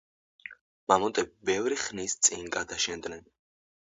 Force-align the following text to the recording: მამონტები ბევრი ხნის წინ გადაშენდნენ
მამონტები 0.91 1.33
ბევრი 1.51 1.77
ხნის 1.83 2.17
წინ 2.27 2.49
გადაშენდნენ 2.57 3.23